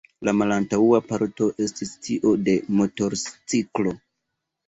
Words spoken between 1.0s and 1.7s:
parto